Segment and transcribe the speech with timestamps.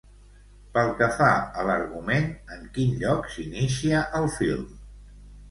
[0.77, 1.27] Pel que fa
[1.63, 2.25] a l'argument,
[2.57, 4.67] en quin lloc s'inicia el film?